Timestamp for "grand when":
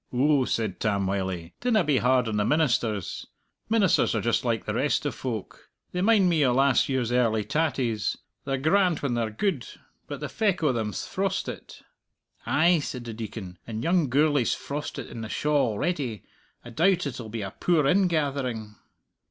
8.57-9.13